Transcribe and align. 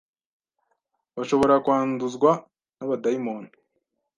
bashobora 1.15 1.55
kwanduzwa 1.65 2.31
n'abadayimoni 2.77 3.49